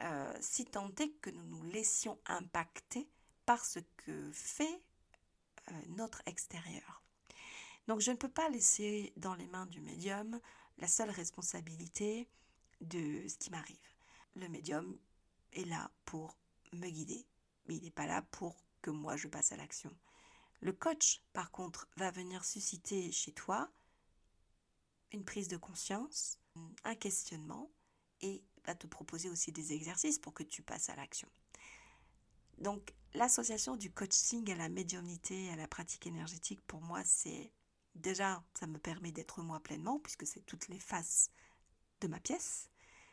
[0.00, 3.08] euh, si tant est que nous nous laissions impacter
[3.44, 4.80] par ce que fait
[5.88, 7.02] notre extérieur.
[7.86, 10.40] Donc je ne peux pas laisser dans les mains du médium
[10.78, 12.28] la seule responsabilité
[12.80, 13.76] de ce qui m'arrive.
[14.34, 14.98] Le médium
[15.52, 16.36] est là pour
[16.72, 17.26] me guider,
[17.66, 19.94] mais il n'est pas là pour que moi je passe à l'action.
[20.60, 23.70] Le coach, par contre, va venir susciter chez toi
[25.12, 26.38] une prise de conscience,
[26.84, 27.70] un questionnement,
[28.20, 31.28] et va te proposer aussi des exercices pour que tu passes à l'action.
[32.58, 37.52] Donc l'association du coaching à la médiumnité, à la pratique énergétique, pour moi, c'est
[37.94, 41.30] déjà, ça me permet d'être moi pleinement, puisque c'est toutes les faces
[42.00, 42.70] de ma pièce,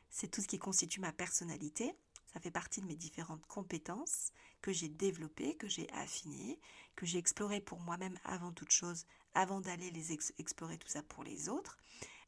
[0.09, 1.95] c'est tout ce qui constitue ma personnalité,
[2.33, 6.59] ça fait partie de mes différentes compétences que j'ai développées, que j'ai affinées,
[6.95, 11.23] que j'ai explorées pour moi-même avant toute chose, avant d'aller les explorer tout ça pour
[11.23, 11.77] les autres.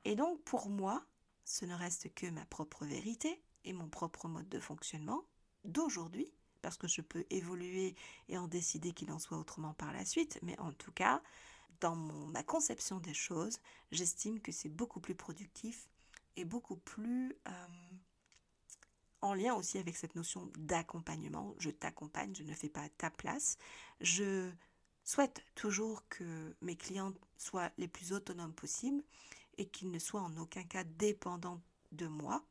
[0.04, 1.06] Et donc pour moi,
[1.46, 5.26] ce ne reste que ma propre vérité et mon propre mode de fonctionnement
[5.64, 7.94] d'aujourd'hui parce que je peux évoluer
[8.30, 11.22] et en décider qu'il en soit autrement par la suite, mais en tout cas,
[11.82, 13.60] dans ma conception des choses,
[13.92, 15.90] j'estime que c'est beaucoup plus productif
[16.38, 17.68] et beaucoup plus euh,
[19.22, 21.54] en lien aussi avec cette notion d'accompagnement.
[21.60, 23.58] Je t'accompagne, je ne fais pas ta place.
[24.00, 24.50] Je
[25.04, 29.04] souhaite toujours que mes clients soient les plus autonomes possibles
[29.58, 32.42] et qu'ils ne soient en aucun cas dépendants de moi.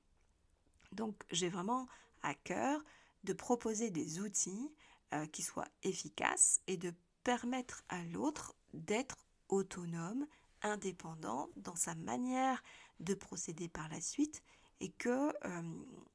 [0.93, 1.89] Donc j'ai vraiment
[2.23, 2.83] à cœur
[3.25, 4.75] de proposer des outils
[5.15, 6.93] euh, qui soient efficaces et de
[7.25, 10.27] permettre à l'autre d'être autonome,
[10.63, 12.63] indépendant dans sa manière
[13.01, 14.43] de procéder par la suite
[14.81, 15.63] et que euh,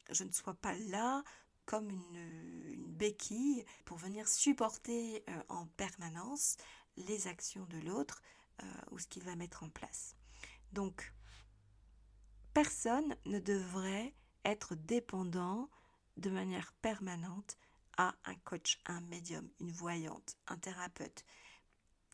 [0.10, 1.24] je ne sois pas là
[1.66, 6.58] comme une, béquille pour venir supporter euh, en permanence
[6.96, 8.24] les actions de l'autre
[8.90, 10.16] ou ce qu'il va mettre en place.
[10.72, 11.14] Donc,
[12.56, 15.70] personne ne devrait être dépendant
[16.18, 17.58] de manière permanente
[17.98, 21.26] à un coach, un médium, une voyante, un thérapeute.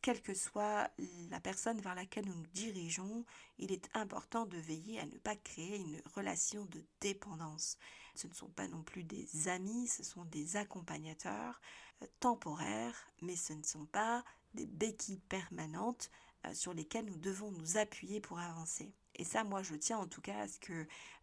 [0.01, 0.89] Quelle que soit
[1.29, 3.25] la personne vers laquelle nous nous dirigeons,
[3.57, 7.77] il est important de veiller à ne pas créer une relation de dépendance.
[8.15, 11.61] Ce ne sont pas non plus des amis, ce sont des accompagnateurs
[12.01, 16.11] euh, temporaires, mais ce ne sont pas des béquilles permanentes
[16.45, 18.93] euh, sur lesquelles nous devons nous appuyer pour avancer.
[19.15, 20.73] Et ça, moi, je tiens en tout cas à ce que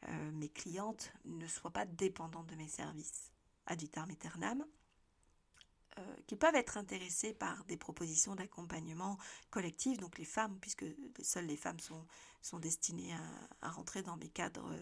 [0.09, 3.31] euh, mes clientes ne soient pas dépendantes de mes services.
[3.67, 4.65] Ad vitam aeternam.
[5.99, 9.19] euh, qui peuvent être intéressés par des propositions d'accompagnement
[9.51, 10.85] collectif, donc les femmes, puisque
[11.21, 12.07] seules les femmes sont,
[12.43, 13.13] sont destinées
[13.61, 14.73] à, rentrer dans, mes cadres,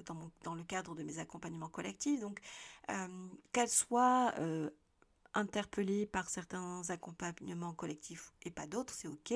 [0.42, 2.21] dans, le cadre de mes accompagnements collectifs.
[2.21, 2.40] Donc,
[2.90, 4.71] euh, qu'elles soient euh,
[5.38, 9.33] interpellées par certains accompagnements collectifs et pas d'autres, c'est OK.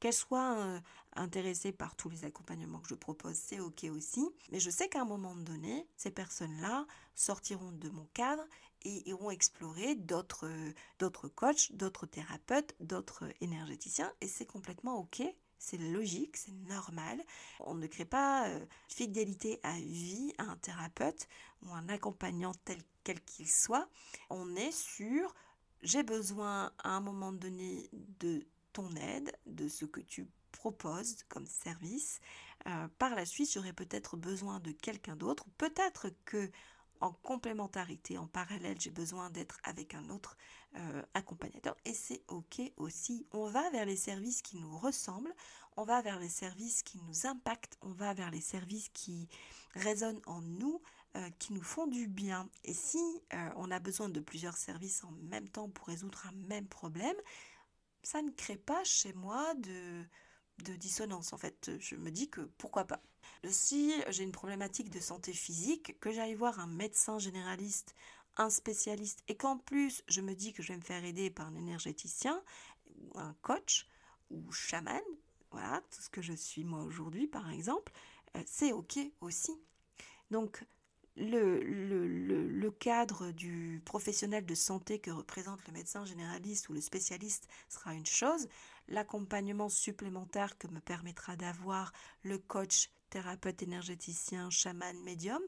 [0.00, 0.80] Qu'elles soient
[1.14, 4.28] intéressées par tous les accompagnements que je propose, c'est OK aussi.
[4.50, 8.44] Mais je sais qu'à un moment donné, ces personnes-là sortiront de mon cadre
[8.84, 10.50] et iront explorer d'autres
[10.98, 15.22] d'autres coachs, d'autres thérapeutes, d'autres énergéticiens et c'est complètement OK.
[15.62, 17.22] C'est logique, c'est normal.
[17.60, 21.28] On ne crée pas euh, fidélité à vie à un thérapeute
[21.62, 23.88] ou un accompagnant tel quel qu'il soit.
[24.28, 25.34] On est sur
[25.82, 31.46] j'ai besoin à un moment donné de ton aide, de ce que tu proposes comme
[31.46, 32.20] service.
[32.66, 35.46] Euh, par la suite, j'aurai peut-être besoin de quelqu'un d'autre.
[35.58, 36.50] Peut-être que
[37.00, 40.36] en complémentarité, en parallèle, j'ai besoin d'être avec un autre
[40.76, 43.26] euh, accompagnateur et c'est ok aussi.
[43.32, 45.34] On va vers les services qui nous ressemblent,
[45.76, 49.28] on va vers les services qui nous impactent, on va vers les services qui
[49.74, 50.80] résonnent en nous,
[51.16, 52.48] euh, qui nous font du bien.
[52.64, 52.98] Et si
[53.34, 57.16] euh, on a besoin de plusieurs services en même temps pour résoudre un même problème,
[58.02, 60.02] ça ne crée pas chez moi de,
[60.64, 61.34] de dissonance.
[61.34, 63.02] En fait, je me dis que pourquoi pas.
[63.50, 67.94] Si j'ai une problématique de santé physique, que j'aille voir un médecin généraliste,
[68.36, 71.48] un spécialiste, et qu'en plus je me dis que je vais me faire aider par
[71.48, 72.42] un énergéticien,
[72.96, 73.86] ou un coach,
[74.30, 75.02] ou chaman,
[75.50, 77.92] voilà, tout ce que je suis moi aujourd'hui par exemple,
[78.36, 79.52] euh, c'est ok aussi.
[80.30, 80.64] Donc
[81.16, 86.80] le, le, le, cadre du professionnel de santé que représente le médecin généraliste ou le
[86.80, 88.48] spécialiste sera une chose,
[88.88, 91.92] l'accompagnement supplémentaire que me permettra d'avoir
[92.22, 95.42] le coach thérapeute énergéticien, chaman, médium,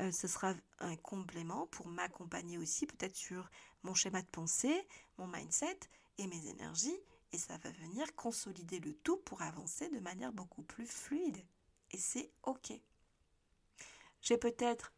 [0.00, 3.50] euh, ce sera un complément pour m'accompagner aussi peut-être sur
[3.82, 4.86] mon schéma de pensée,
[5.18, 5.80] mon mindset
[6.18, 6.98] et mes énergies.
[7.32, 11.38] Et ça va venir consolider le tout pour avancer de manière beaucoup plus fluide.
[11.90, 12.72] Et c'est OK.
[14.22, 14.92] J'ai peut-être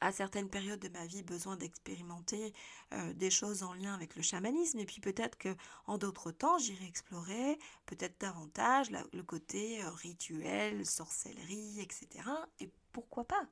[0.00, 2.52] à certaines périodes de ma vie besoin d'expérimenter
[2.92, 5.54] euh, des choses en lien avec le chamanisme et puis peut-être que
[5.86, 12.08] en d'autres temps j'irai explorer peut-être davantage le côté euh, rituel, sorcellerie, etc.
[12.58, 13.46] Et pourquoi pas?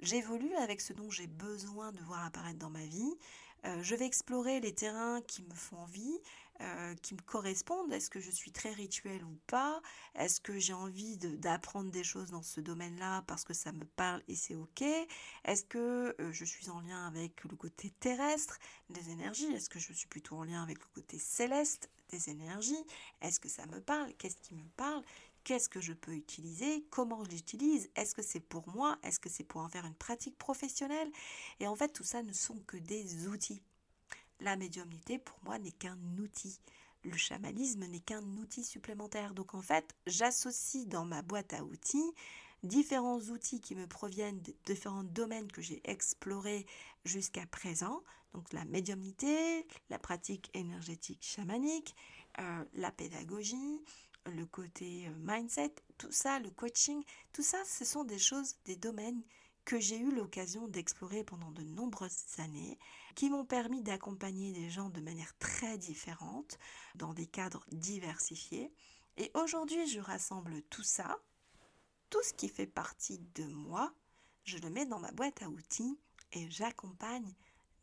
[0.00, 3.14] J'évolue avec ce dont j'ai besoin de voir apparaître dans ma vie.
[3.64, 6.20] Euh, je vais explorer les terrains qui me font envie,
[6.60, 7.92] euh, qui me correspondent.
[7.92, 9.80] Est-ce que je suis très rituel ou pas?
[10.14, 14.22] Est-ce que j'ai envie d'apprendre des choses dans ce domaine-là parce que ça me parle
[14.28, 14.82] et c'est ok?
[15.44, 18.58] Est-ce que euh, je suis en lien avec le côté terrestre
[18.90, 19.52] des énergies?
[19.52, 22.84] Est-ce que je suis plutôt en lien avec le côté céleste des énergies?
[23.20, 24.12] Est-ce que ça me parle?
[24.14, 25.02] Qu'est-ce qui me parle?
[25.48, 29.30] Qu'est-ce que je peux utiliser Comment je l'utilise Est-ce que c'est pour moi Est-ce que
[29.30, 31.10] c'est pour en faire une pratique professionnelle
[31.58, 33.62] Et en fait, tout ça ne sont que des outils.
[34.40, 36.60] La médiumnité, pour moi, n'est qu'un outil.
[37.02, 39.32] Le chamanisme n'est qu'un outil supplémentaire.
[39.32, 42.12] Donc en fait, j'associe dans ma boîte à outils
[42.62, 46.66] différents outils qui me proviennent de différents domaines que j'ai explorés
[47.06, 48.02] jusqu'à présent.
[48.34, 51.94] Donc la médiumnité, la pratique énergétique chamanique,
[52.38, 53.80] euh, la pédagogie,
[54.30, 58.76] le côté euh, mindset, tout ça, le coaching, tout ça, ce sont des choses, des
[58.76, 59.22] domaines
[59.64, 62.78] que j'ai eu l'occasion d'explorer pendant de nombreuses années,
[63.14, 66.58] qui m'ont permis d'accompagner des gens de manière très différente,
[66.94, 68.72] dans des cadres diversifiés.
[69.18, 71.18] Et aujourd'hui, je rassemble tout ça,
[72.08, 73.92] tout ce qui fait partie de moi,
[74.44, 75.98] je le mets dans ma boîte à outils
[76.32, 77.34] et j'accompagne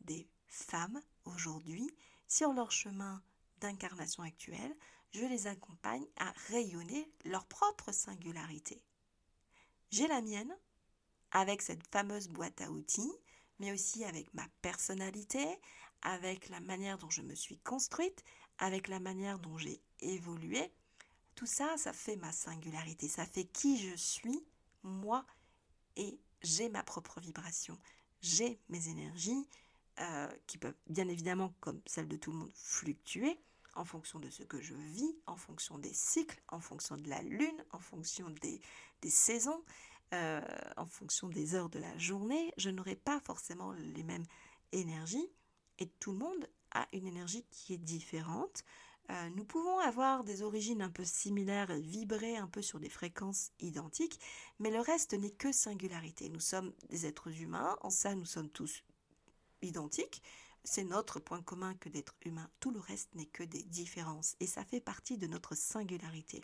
[0.01, 1.87] des femmes aujourd'hui
[2.27, 3.21] sur leur chemin
[3.59, 4.75] d'incarnation actuelle.
[5.15, 8.81] Je les accompagne à rayonner leur propre singularité.
[9.89, 10.53] J'ai la mienne,
[11.31, 13.13] avec cette fameuse boîte à outils,
[13.59, 15.45] mais aussi avec ma personnalité,
[16.01, 18.25] avec la manière dont je me suis construite,
[18.57, 20.69] avec la manière dont j'ai évolué.
[21.35, 24.45] Tout ça, ça fait ma singularité, ça fait qui je suis,
[24.83, 25.25] moi,
[25.95, 27.79] et j'ai ma propre vibration,
[28.19, 29.47] j'ai mes énergies,
[30.01, 33.39] euh, qui peuvent bien évidemment, comme celle de tout le monde, fluctuer
[33.75, 37.21] en fonction de ce que je vis, en fonction des cycles, en fonction de la
[37.21, 38.61] lune, en fonction des,
[39.01, 39.63] des saisons.
[40.13, 40.39] Euh,
[40.77, 44.25] en fonction des heures de la journée, je n'aurai pas forcément les mêmes
[44.71, 45.27] énergies
[45.79, 48.63] et tout le monde a une énergie qui est différente.
[49.11, 53.51] Euh, nous pouvons avoir des origines un peu similaires, vibrer un peu sur des fréquences
[53.59, 54.19] identiques,
[54.59, 56.29] mais le reste n'est que singularité.
[56.29, 58.83] Nous sommes des êtres humains, en ça nous sommes tous
[59.61, 60.21] identiques.
[60.65, 62.49] C'est notre point commun que d'être humain.
[62.59, 66.43] Tout le reste n'est que des différences et ça fait partie de notre singularité.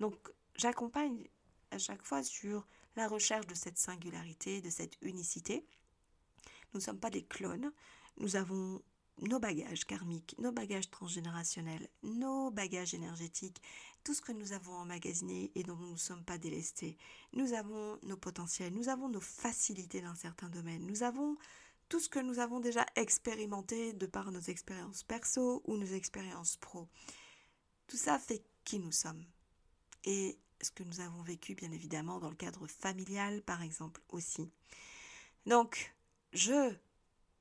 [0.00, 0.16] Donc
[0.56, 1.28] j'accompagne
[1.70, 5.66] à chaque fois sur la recherche de cette singularité, de cette unicité.
[6.72, 7.70] Nous ne sommes pas des clones,
[8.16, 8.82] nous avons
[9.20, 13.60] nos bagages karmiques, nos bagages transgénérationnels, nos bagages énergétiques,
[14.02, 16.96] tout ce que nous avons emmagasiné et dont nous ne sommes pas délestés.
[17.34, 21.36] Nous avons nos potentiels, nous avons nos facilités dans certains domaines, nous avons
[21.88, 26.56] tout ce que nous avons déjà expérimenté de par nos expériences perso ou nos expériences
[26.56, 26.88] pro.
[27.86, 29.24] Tout ça fait qui nous sommes.
[30.04, 34.50] Et ce que nous avons vécu, bien évidemment, dans le cadre familial, par exemple, aussi.
[35.46, 35.94] Donc,
[36.32, 36.74] je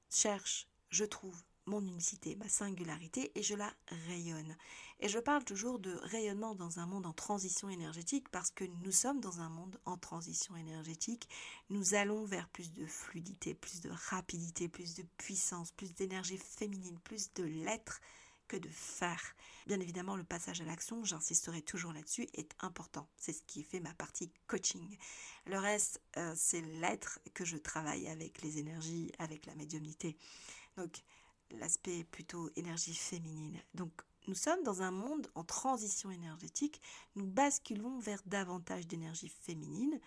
[0.09, 3.73] cherche, je trouve mon unicité, ma singularité, et je la
[4.07, 4.55] rayonne.
[4.99, 8.91] Et je parle toujours de rayonnement dans un monde en transition énergétique parce que nous
[8.91, 11.27] sommes dans un monde en transition énergétique.
[11.69, 16.99] Nous allons vers plus de fluidité, plus de rapidité, plus de puissance, plus d'énergie féminine,
[16.99, 17.99] plus de l'être
[18.47, 19.21] que de faire.
[19.65, 23.07] Bien évidemment, le passage à l'action, j'insisterai toujours là-dessus, est important.
[23.15, 24.97] C'est ce qui fait ma partie coaching.
[25.45, 30.17] Le reste, euh, c'est l'être que je travaille avec les énergies, avec la médiumnité.
[30.75, 31.01] Donc,
[31.59, 33.59] l'aspect plutôt énergie féminine.
[33.73, 33.91] Donc,
[34.27, 36.81] nous sommes dans un monde en transition énergétique,
[37.15, 39.99] nous basculons vers davantage d'énergie féminine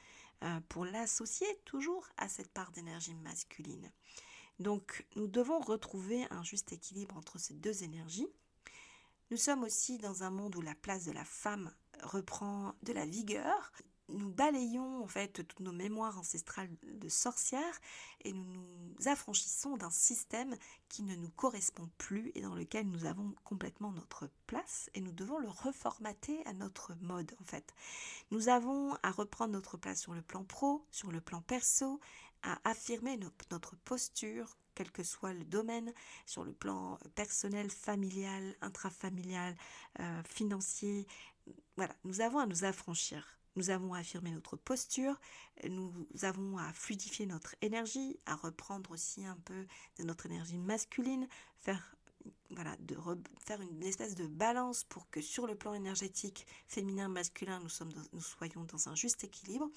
[0.45, 3.90] euh, pour l'associer toujours à cette part d'énergie masculine.
[4.61, 8.28] Donc nous devons retrouver un juste équilibre entre ces deux énergies.
[9.30, 11.72] Nous sommes aussi dans un monde où la place de la femme
[12.03, 13.72] reprend de la vigueur
[14.09, 17.80] nous balayons en fait toutes nos mémoires ancestrales de sorcières
[18.24, 20.57] et nous nous affranchissons d'un système
[20.88, 25.12] qui ne nous correspond plus et dans lequel nous avons complètement notre place et nous
[25.12, 27.74] devons le reformater à notre mode en fait.
[28.30, 32.00] Nous avons à reprendre notre place sur le plan pro, sur le plan perso,
[32.42, 35.92] à affirmer notre posture quel que soit le domaine,
[36.26, 39.57] sur le plan personnel, familial, intrafamilial,
[40.00, 41.07] euh, financier.
[41.76, 45.18] Voilà, nous avons à nous affranchir nous avons à affirmer notre posture,
[45.68, 45.92] nous
[46.22, 49.66] avons à fluidifier notre énergie, à reprendre aussi un peu
[49.98, 51.28] de notre énergie masculine,
[51.59, 51.96] faire
[52.50, 52.96] voilà, de
[53.38, 58.64] faire une espèce de balance pour que sur le plan énergétique féminin masculin nous soyons
[58.64, 59.68] dans un juste équilibre.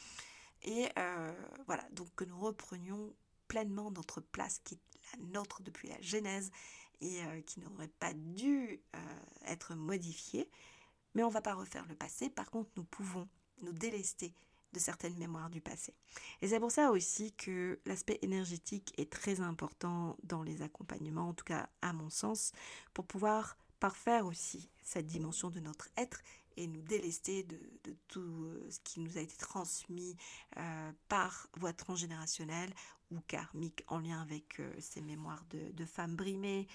[0.63, 1.33] Et euh,
[1.65, 3.13] voilà donc que nous reprenions
[3.47, 4.79] pleinement notre place qui est
[5.13, 6.51] la nôtre depuis la Genèse
[7.01, 8.99] et euh, qui n'aurait pas dû euh,
[9.45, 10.49] être modifiée.
[11.15, 12.29] Mais on ne va pas refaire le passé.
[12.29, 13.27] Par contre nous pouvons
[13.61, 14.33] nous délester
[14.73, 15.93] de certaines mémoires du passé.
[16.41, 21.33] Et c'est pour ça aussi que l'aspect énergétique est très important dans les accompagnements, en
[21.33, 22.51] tout cas à mon sens,
[22.93, 26.21] pour pouvoir parfaire aussi cette dimension de notre être
[26.57, 27.59] et nous délester de,
[28.07, 30.15] tout euh, ce qui nous a été transmis
[30.57, 32.73] euh, par voie transgénérationnelle
[33.11, 36.67] ou karmique en lien avec euh, ces mémoires de, femmes brimées,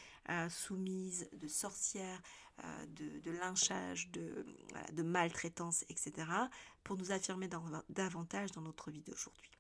[0.49, 2.23] soumises, de sorcières,
[2.89, 4.47] de, lynchage, de,
[4.93, 6.27] de maltraitance, etc.,
[6.85, 7.49] pour nous affirmer
[7.89, 9.51] davantage dans notre vie d'aujourd'hui.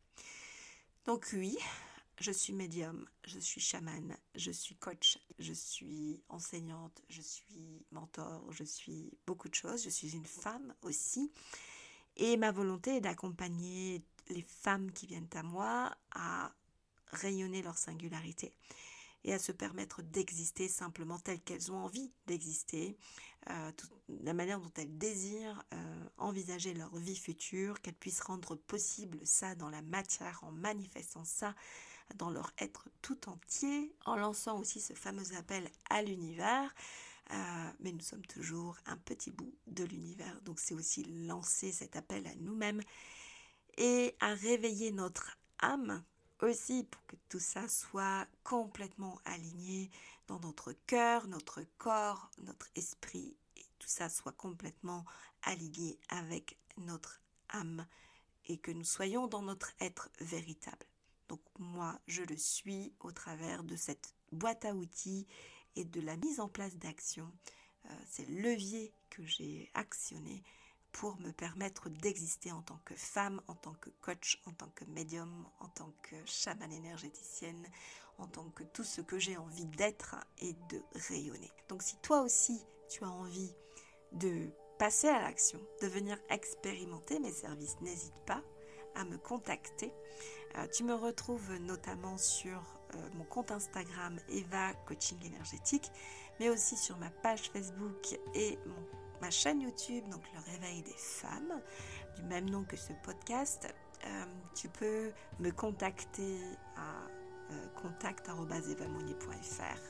[1.04, 1.58] Donc oui,
[2.20, 8.44] je suis médium, je suis chamane, je suis coach, je suis enseignante, je suis mentor,
[8.52, 11.32] je suis beaucoup de choses, je suis une femme aussi.
[12.16, 16.52] Et ma volonté est d'accompagner les femmes qui viennent à moi à
[17.12, 18.52] rayonner leur singularité
[19.24, 22.96] et à se permettre d'exister simplement telles qu'elles ont envie d'exister,
[23.50, 23.70] euh,
[24.08, 29.54] la manière dont elles désirent euh, envisager leur vie future, qu'elles puissent rendre possible ça
[29.54, 31.54] dans la matière en manifestant ça
[32.16, 36.74] dans leur être tout entier, en lançant aussi ce fameux appel à l'univers.
[37.30, 41.96] Euh, mais nous sommes toujours un petit bout de l'univers, donc c'est aussi lancer cet
[41.96, 42.82] appel à nous-mêmes
[43.78, 46.04] et à réveiller notre âme
[46.42, 49.90] aussi pour que tout ça soit complètement aligné
[50.26, 55.04] dans notre cœur, notre corps, notre esprit et tout ça soit complètement
[55.42, 57.86] aligné avec notre âme
[58.46, 60.86] et que nous soyons dans notre être véritable.
[61.28, 65.26] Donc moi, je le suis au travers de cette boîte à outils
[65.76, 67.32] et de la mise en place d'actions.
[67.86, 70.42] Euh, c'est le levier que j'ai actionné
[70.92, 74.84] pour me permettre d'exister en tant que femme, en tant que coach, en tant que
[74.84, 77.66] médium, en tant que chamane énergéticienne,
[78.18, 81.50] en tant que tout ce que j'ai envie d'être et de rayonner.
[81.68, 83.54] Donc si toi aussi tu as envie
[84.12, 88.42] de passer à l'action, de venir expérimenter mes services, n'hésite pas
[88.94, 89.92] à me contacter.
[90.58, 92.60] Euh, tu me retrouves notamment sur
[92.94, 95.90] euh, mon compte Instagram Eva Coaching Énergétique,
[96.38, 98.58] mais aussi sur ma page Facebook et
[99.22, 101.62] ma chaîne YouTube, donc Le Réveil des Femmes,
[102.16, 103.72] du même nom que ce podcast.
[104.04, 104.24] Euh,
[104.56, 106.38] tu peux me contacter
[106.76, 107.06] à
[107.80, 109.80] contact.evamounier.fr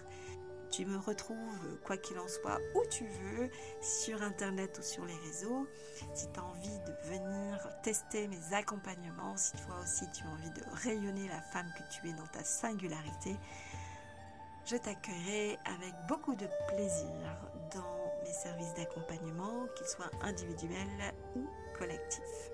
[0.70, 3.50] tu me retrouves, quoi qu'il en soit, où tu veux,
[3.82, 5.68] sur Internet ou sur les réseaux.
[6.14, 10.50] Si tu as envie de venir tester mes accompagnements, si toi aussi tu as envie
[10.50, 13.36] de rayonner la femme que tu es dans ta singularité,
[14.64, 17.10] Je t'accueillerai avec beaucoup de plaisir
[17.74, 21.46] dans mes services d'accompagnement, qu'ils soient individuels ou
[21.78, 22.50] collectifs.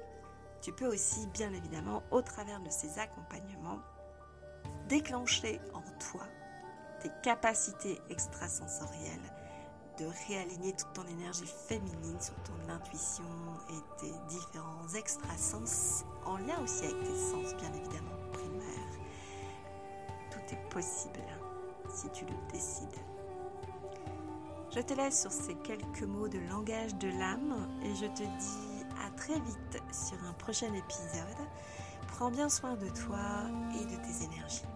[0.60, 3.80] Tu peux aussi, bien évidemment, au travers de ces accompagnements,
[4.88, 6.26] déclencher en toi
[7.00, 9.32] tes capacités extrasensorielles,
[9.98, 13.24] de réaligner toute ton énergie féminine sur ton intuition
[13.70, 18.98] et tes différents extrasens, en lien aussi avec tes sens, bien évidemment, primaires.
[20.30, 21.20] Tout est possible
[21.94, 23.17] si tu le décides.
[24.70, 28.84] Je te laisse sur ces quelques mots de langage de l'âme et je te dis
[29.04, 31.46] à très vite sur un prochain épisode.
[32.08, 33.18] Prends bien soin de toi
[33.74, 34.66] et de tes énergies.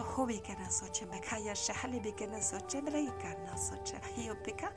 [0.00, 4.72] ho bikana soche me kaya shahali bikana soche bela ikana soche hiyo pika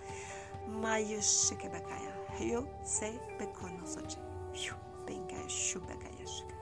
[0.68, 4.18] mayush ke bakaya hiyo se bekono soche
[4.52, 4.74] hiyo
[5.06, 6.55] benga shu bakaya shuk